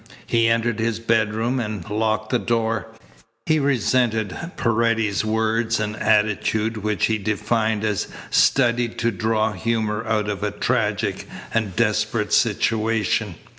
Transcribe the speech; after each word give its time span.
He 0.25 0.49
entered 0.49 0.79
his 0.79 0.97
bedroom 0.99 1.59
and 1.59 1.87
locked 1.87 2.31
the 2.31 2.39
door. 2.39 2.87
He 3.45 3.59
resented 3.59 4.35
Paredes's 4.57 5.23
words 5.23 5.79
and 5.79 5.95
attitude 5.95 6.77
which 6.77 7.05
he 7.05 7.19
defined 7.19 7.83
as 7.83 8.07
studied 8.31 8.97
to 8.97 9.11
draw 9.11 9.51
humour 9.53 10.03
out 10.07 10.27
of 10.27 10.41
a 10.41 10.49
tragic 10.49 11.27
and 11.53 11.75
desperate 11.75 12.33
situation. 12.33 13.35